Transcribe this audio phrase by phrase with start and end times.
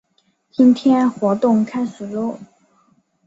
[0.49, 2.39] 今天活动开始啰！